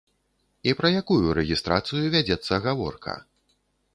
І 0.69 0.71
пра 0.79 0.89
якую 1.01 1.35
рэгістрацыю 1.39 2.03
вядзецца 2.15 2.61
гаворка? 2.65 3.13